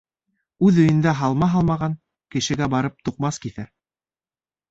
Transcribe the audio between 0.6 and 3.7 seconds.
Үҙ өйөндә һалма һалмаған, кешегә барып туҡмас киҫә.